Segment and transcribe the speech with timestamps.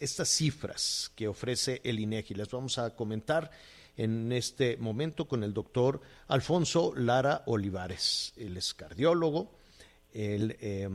[0.00, 3.50] Estas cifras que ofrece el INEGI las vamos a comentar
[3.96, 8.32] en este momento con el doctor Alfonso Lara Olivares.
[8.36, 9.52] Él es cardiólogo,
[10.12, 10.88] él eh,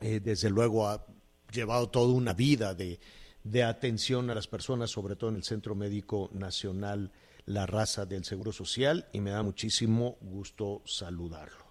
[0.00, 1.06] eh, desde luego ha
[1.52, 2.98] llevado toda una vida de,
[3.44, 7.12] de atención a las personas, sobre todo en el Centro Médico Nacional
[7.46, 11.68] La Raza del Seguro Social, y me da muchísimo gusto saludarlo.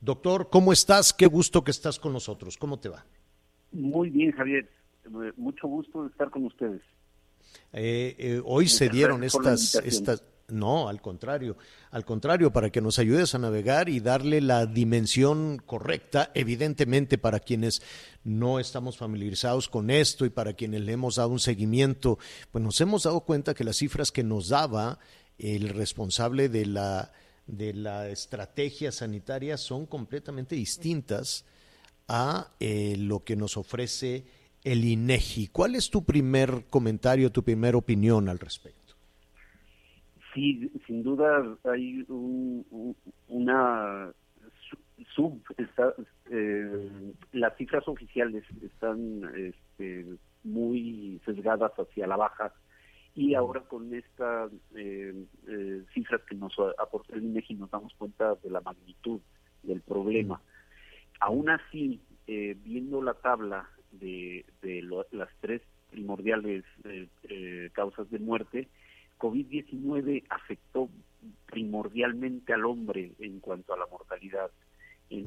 [0.00, 1.12] Doctor, ¿cómo estás?
[1.12, 2.56] Qué gusto que estás con nosotros.
[2.56, 3.04] ¿Cómo te va?
[3.70, 4.68] Muy bien, Javier.
[5.04, 6.82] Eh, mucho gusto de estar con ustedes.
[7.72, 11.56] Eh, eh, hoy se dieron estas, estas, no, al contrario,
[11.90, 17.40] al contrario, para que nos ayudes a navegar y darle la dimensión correcta, evidentemente para
[17.40, 17.82] quienes
[18.24, 22.18] no estamos familiarizados con esto y para quienes le hemos dado un seguimiento,
[22.50, 24.98] pues nos hemos dado cuenta que las cifras que nos daba
[25.38, 27.12] el responsable de la,
[27.46, 31.44] de la estrategia sanitaria son completamente distintas
[32.08, 34.24] a eh, lo que nos ofrece
[34.64, 35.48] el INEGI.
[35.48, 38.94] ¿Cuál es tu primer comentario, tu primera opinión al respecto?
[40.34, 42.04] Sí, sin duda hay
[43.28, 44.12] una
[45.14, 45.42] sub,
[46.30, 46.90] eh,
[47.32, 50.06] las cifras oficiales están este,
[50.44, 52.54] muy sesgadas hacia la baja
[53.14, 58.36] y ahora con estas eh, eh, cifras que nos aportó el INEGI nos damos cuenta
[58.36, 59.20] de la magnitud
[59.62, 60.40] del problema.
[61.20, 66.64] Aún así, viendo la tabla de, de las tres primordiales
[67.74, 68.68] causas de muerte,
[69.22, 70.88] COVID-19 afectó
[71.46, 74.50] primordialmente al hombre en cuanto a la mortalidad.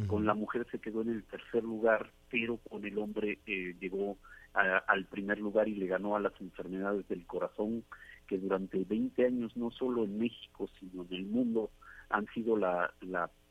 [0.07, 4.17] Con la mujer se quedó en el tercer lugar, pero con el hombre eh, llegó
[4.53, 7.83] al primer lugar y le ganó a las enfermedades del corazón,
[8.27, 11.69] que durante 20 años, no solo en México, sino en el mundo,
[12.09, 12.91] han sido la,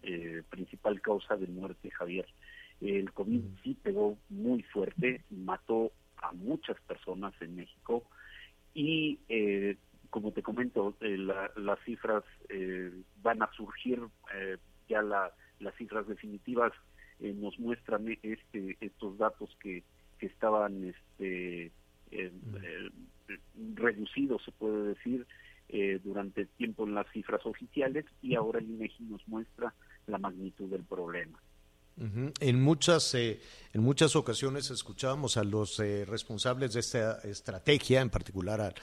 [0.03, 2.27] eh, principal causa de muerte, Javier.
[2.81, 8.03] El COVID sí pegó muy fuerte, mató a muchas personas en México
[8.75, 9.77] y eh,
[10.15, 12.89] como te comento, eh, las cifras eh,
[13.21, 14.01] van a surgir,
[14.35, 14.57] eh,
[14.89, 15.33] ya las
[15.77, 16.73] cifras definitivas
[17.21, 19.83] nos muestran este, estos datos que,
[20.19, 21.71] que estaban este,
[23.75, 25.27] reducidos, se puede decir,
[26.03, 29.73] durante el tiempo en las cifras oficiales y ahora el INEGI nos muestra
[30.06, 31.41] la magnitud del problema.
[32.41, 33.39] En muchas, en
[33.77, 38.75] muchas ocasiones escuchábamos a los responsables de esta estrategia, en particular a,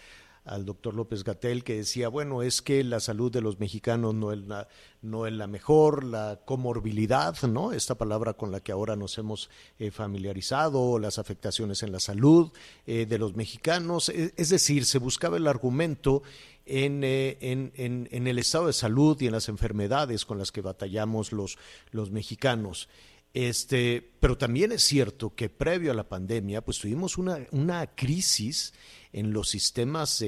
[0.45, 4.31] al doctor López Gatel que decía, bueno, es que la salud de los mexicanos no
[4.31, 4.67] es la,
[5.01, 7.73] no es la mejor, la comorbilidad, ¿no?
[7.73, 12.51] Esta palabra con la que ahora nos hemos eh, familiarizado, las afectaciones en la salud
[12.87, 16.23] eh, de los mexicanos, e, es, decir, se buscaba el argumento
[16.65, 20.51] en, eh, en, en, en, el estado de salud y en las enfermedades con las
[20.51, 21.57] que batallamos los,
[21.91, 22.89] los mexicanos.
[23.33, 28.73] Este, pero también es cierto que previo a la pandemia, pues tuvimos una, una crisis
[29.13, 30.21] en los sistemas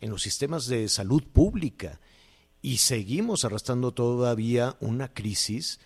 [0.00, 2.00] en los sistemas de salud pública
[2.62, 5.80] y seguimos arrastrando todavía una crisis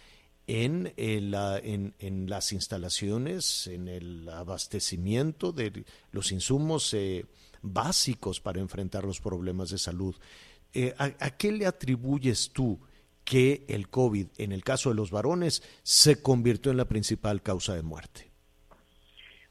[0.47, 7.27] en, en, en, las instalaciones, en el abastecimiento de los insumos eh,
[7.63, 10.15] básicos para enfrentar los problemas de salud.
[10.75, 12.81] Eh, ¿a, ¿A qué le atribuyes tú
[13.25, 17.75] que el COVID, en el caso de los varones, se convirtió en la principal causa
[17.75, 18.31] de muerte?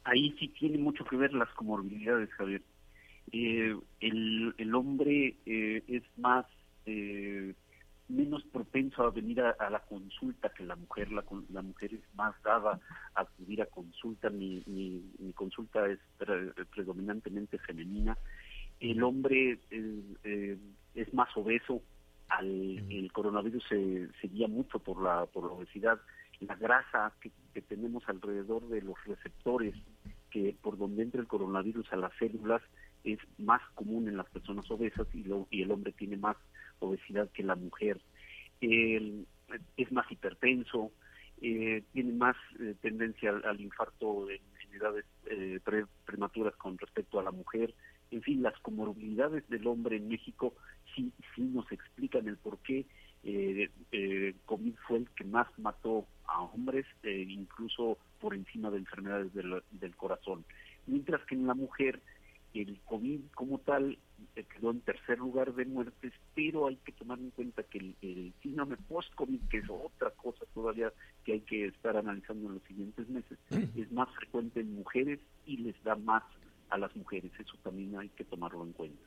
[0.03, 2.61] Ahí sí tiene mucho que ver las comorbilidades, Javier.
[3.31, 6.45] Eh, el, el, hombre eh, es más
[6.85, 7.53] eh,
[8.09, 11.11] menos propenso a venir a, la consulta que la mujer.
[11.11, 12.79] La, mujer es más dada
[13.13, 14.29] a acudir a consulta.
[14.29, 15.99] Mi, mi, mi consulta es
[16.71, 18.17] predominantemente femenina.
[18.79, 19.59] El hombre
[20.95, 21.83] es más obeso,
[22.31, 25.99] al, el coronavirus se seguía mucho por la, por la obesidad,
[26.39, 27.31] la grasa que,
[27.61, 29.75] tenemos alrededor de los receptores
[30.29, 32.61] que por donde entra el coronavirus a las células
[33.03, 36.37] es más común en las personas obesas y, lo, y el hombre tiene más
[36.79, 37.99] obesidad que la mujer.
[38.61, 40.91] es más hipertenso,
[41.41, 44.41] eh, tiene más eh, tendencia al, infarto en,
[44.73, 45.59] edades eh,
[46.05, 47.73] prematuras con respecto a la mujer.
[48.11, 50.53] En fin, las comorbilidades del hombre en México
[50.95, 52.85] sí, sí nos explican el por qué
[53.23, 58.77] eh, eh, COVID fue el que más mató a hombres, eh, incluso por encima de
[58.77, 60.45] enfermedades del, del corazón.
[60.87, 62.01] Mientras que en la mujer
[62.53, 63.97] el COVID como tal
[64.35, 67.95] eh, quedó en tercer lugar de muertes, pero hay que tomar en cuenta que el,
[68.01, 70.91] el síndrome post-COVID, que es otra cosa todavía
[71.23, 73.37] que hay que estar analizando en los siguientes meses,
[73.77, 76.23] es más frecuente en mujeres y les da más
[76.71, 77.31] a las mujeres.
[77.39, 79.03] Eso también hay que tomarlo en cuenta.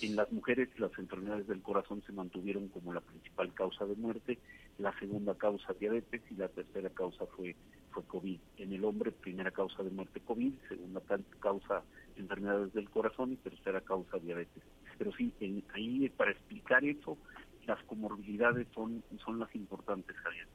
[0.00, 4.38] En las mujeres las enfermedades del corazón se mantuvieron como la principal causa de muerte,
[4.78, 7.54] la segunda causa diabetes y la tercera causa fue
[7.90, 8.38] fue COVID.
[8.56, 11.02] En el hombre primera causa de muerte COVID, segunda
[11.40, 11.82] causa
[12.16, 14.62] enfermedades del corazón y tercera causa diabetes.
[14.96, 15.32] Pero sí,
[15.74, 17.18] ahí para explicar eso,
[17.66, 20.48] las comorbilidades son son las importantes, Javier.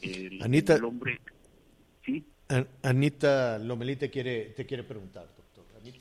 [0.00, 1.20] El, Anita, el hombre,
[2.06, 2.24] sí.
[2.82, 5.47] Anita Lomelí te quiere te quiere preguntar, doctor.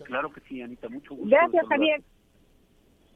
[0.03, 1.29] Claro que sí, Anita, mucho gusto.
[1.29, 2.03] Gracias, Javier.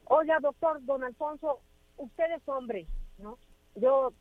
[0.06, 1.60] Oiga, doctor, don Alfonso,
[1.98, 2.86] usted es hombre,
[3.18, 3.38] ¿no?
[3.76, 4.12] Yo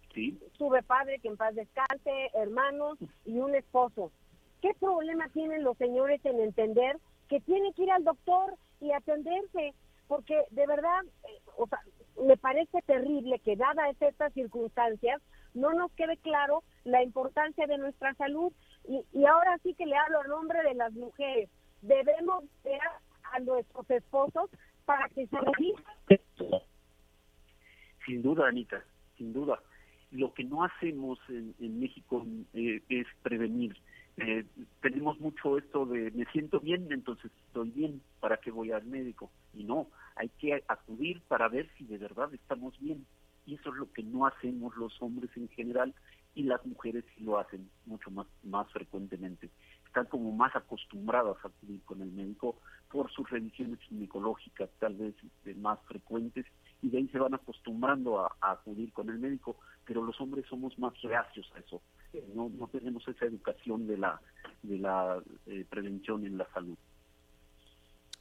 [0.57, 4.13] tuve padre que en paz descanse, hermanos y un esposo.
[4.63, 6.99] ¿Qué problema tienen los señores en entender
[7.29, 9.75] que tienen que ir al doctor y atenderse?
[10.07, 11.81] Porque de verdad, eh, o sea,
[12.25, 15.21] me parece terrible que dadas estas circunstancias
[15.55, 18.53] no nos quede claro la importancia de nuestra salud.
[18.87, 21.49] Y, y ahora sí que le hablo a nombre de las mujeres.
[21.83, 22.81] Debemos ver
[23.33, 24.51] a nuestros esposos
[24.85, 25.37] para que se
[28.07, 28.83] Sin duda, Anita,
[29.17, 29.61] sin duda.
[30.11, 33.77] Lo que no hacemos en, México eh, es prevenir.
[34.17, 34.45] Eh,
[34.83, 39.31] tenemos mucho esto de me siento bien, entonces estoy bien, ¿para qué voy al médico?
[39.55, 39.87] Y no,
[40.17, 43.07] hay que acudir para ver si de verdad estamos bien.
[43.47, 45.95] Y eso es lo que no hacemos los hombres en general
[46.35, 49.51] y las mujeres sí lo hacen mucho más, más frecuentemente
[49.91, 52.57] están como más acostumbradas a acudir con el médico
[52.89, 56.47] por sus revisiones ginecológicas tal vez este, más frecuentes
[56.81, 60.79] y de ahí se van acostumbrando a, acudir con el médico, pero los hombres somos
[60.79, 61.83] más reacios a eso.
[62.35, 64.21] No, no tenemos esa educación de la,
[64.63, 66.79] de la eh, prevención en la salud.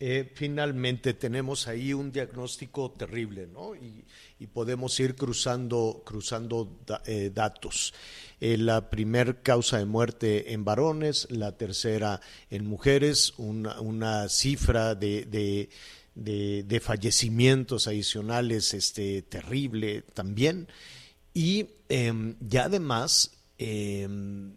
[0.02, 3.76] Eh, finalmente tenemos ahí un diagnóstico terrible, ¿no?
[3.76, 4.06] Y,
[4.54, 7.94] podemos ir cruzando, cruzando eh, datos.
[8.40, 15.70] Eh, la primer causa de muerte en varones, la tercera en mujeres, una, cifra de,
[16.16, 20.70] de, fallecimientos adicionales este, terrible también.
[21.34, 24.56] Y em, ya además, em,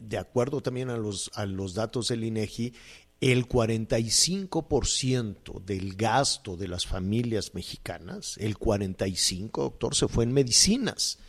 [0.00, 2.74] de acuerdo también a los, a los datos del INEGI,
[3.22, 11.20] el 45% del gasto de las familias mexicanas, el 45, doctor, se fue en medicinas.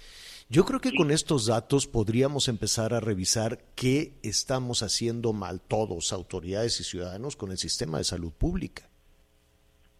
[0.49, 6.13] Yo creo que con estos datos podríamos empezar a revisar qué estamos haciendo mal todos,
[6.13, 8.89] autoridades y ciudadanos, con el sistema de salud pública.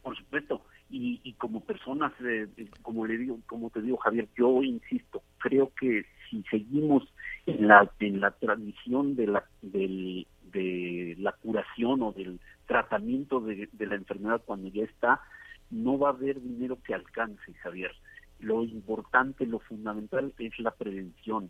[0.02, 4.64] Por supuesto, y, como personas, eh, eh, como le digo, como te digo Javier, yo
[4.64, 7.04] insisto, creo que si seguimos
[7.46, 13.68] en la en la tradición de la del de la curación o del tratamiento de,
[13.80, 15.22] la enfermedad cuando ya está,
[15.70, 17.92] no va a haber dinero que alcance, Javier.
[18.40, 21.50] Lo importante, lo fundamental es la prevención.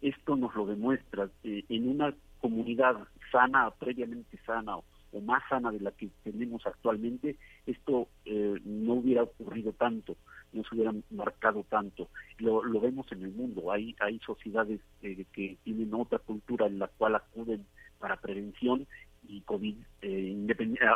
[0.00, 1.28] Esto nos lo demuestra.
[1.44, 2.96] Eh, en una comunidad
[3.32, 4.84] sana, previamente sana o,
[5.22, 7.36] más sana de la que tenemos actualmente,
[7.66, 10.16] esto eh, no hubiera ocurrido tanto,
[10.52, 12.08] no se hubiera marcado tanto.
[12.38, 13.72] Lo, lo vemos en el mundo.
[13.72, 17.66] Hay, hay sociedades eh, que tienen otra cultura en la cual acuden
[17.98, 18.86] para prevención
[19.26, 20.46] y COVID, eh,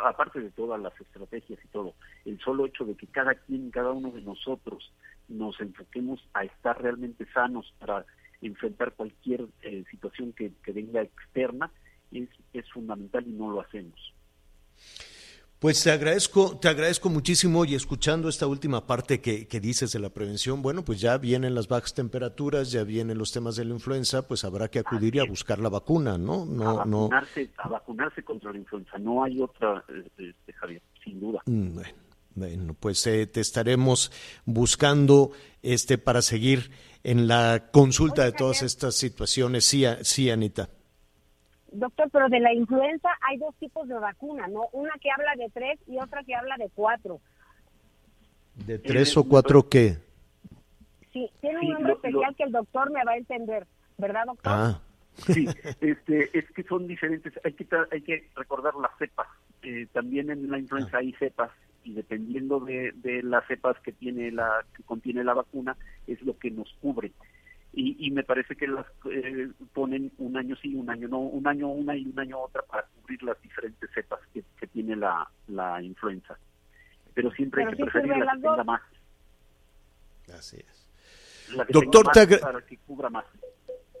[0.03, 1.93] aparte de todas las estrategias y todo,
[2.25, 4.91] el solo hecho de que cada quien, cada uno de nosotros
[5.27, 8.05] nos enfoquemos a estar realmente sanos para
[8.41, 11.71] enfrentar cualquier eh, situación que, que venga externa
[12.11, 14.12] es, es fundamental y no lo hacemos.
[15.63, 20.09] Pues te agradezco, te agradezco muchísimo y escuchando esta última parte que, dices de la
[20.09, 24.27] prevención, bueno, pues ya vienen las bajas temperaturas, ya vienen los temas de la influenza,
[24.27, 26.43] pues habrá que acudir y a buscar la vacuna, ¿no?
[26.43, 31.39] no a, vacunarse, a vacunarse contra la influenza, no hay otra, este, Javier, sin duda.
[31.45, 31.79] Mm,
[32.35, 34.11] bueno, pues eh, te estaremos
[34.43, 36.71] buscando este para seguir
[37.05, 39.63] en la consulta de todas estas situaciones.
[39.63, 40.67] Sí, sí, Anita.
[41.73, 44.67] Doctor, pero de la influenza hay dos tipos de vacuna, ¿no?
[44.73, 47.19] Una que habla de tres y otra que habla de cuatro.
[48.55, 49.97] ¿De tres o cuatro qué?
[51.11, 53.65] Sí, tiene un nombre especial que el doctor me va a entender,
[53.97, 54.53] ¿verdad, doctor?
[54.53, 54.81] Ah.
[55.15, 55.47] Sí,
[55.81, 57.33] este, es que son diferentes.
[57.43, 59.27] Hay que, hay que recordar las cepas.
[59.61, 61.51] Eh, también en la influenza hay cepas
[61.83, 65.75] y dependiendo de, de las cepas que tiene la que contiene la vacuna
[66.07, 67.11] es lo que nos cubre
[67.75, 71.69] y, me parece que las eh, ponen un año sí, un año no, un año
[71.69, 76.37] una y un año otra para cubrir las diferentes cepas que, tiene la, la influenza.
[77.13, 78.81] Pero siempre hay que preferir la que tenga más.
[80.33, 80.87] Así es.
[81.69, 82.11] Doctor,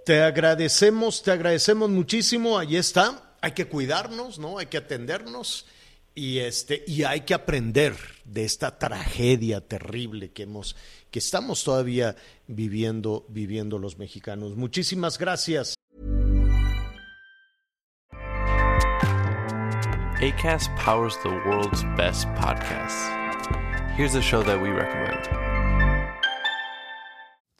[0.05, 2.57] te, agradecemos, te agradecemos muchísimo.
[2.57, 3.35] Ahí está.
[3.41, 4.57] Hay que cuidarnos, ¿no?
[4.57, 5.67] Hay que atendernos
[6.15, 10.75] y este y hay que aprender de esta tragedia terrible que hemos
[11.11, 12.15] que estamos todavía
[12.47, 14.55] viviendo viviendo los mexicanos.
[14.55, 15.75] Muchísimas gracias.
[20.21, 23.09] Acast powers the world's best podcasts.
[23.97, 25.52] Here's a show that we recommend.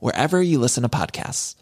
[0.00, 1.56] wherever you listen to podcasts.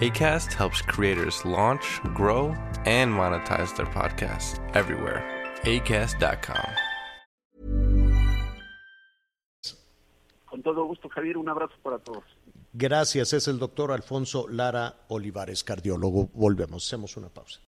[0.00, 2.54] ACAST helps creators launch, grow,
[2.84, 5.24] and monetize their podcasts everywhere.
[5.62, 6.70] ACAST.com.
[10.44, 11.38] Con todo gusto, Javier.
[11.38, 12.24] Un abrazo para todos.
[12.72, 13.32] Gracias.
[13.32, 16.28] Es el doctor Alfonso Lara Olivares, cardiólogo.
[16.34, 16.86] Volvemos.
[16.86, 17.65] Hacemos una pausa.